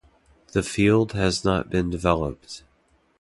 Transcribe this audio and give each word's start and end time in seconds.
The 0.53 0.63
field 0.63 1.11
has 1.11 1.45
not 1.45 1.69
been 1.69 1.91
developed. 1.91 2.63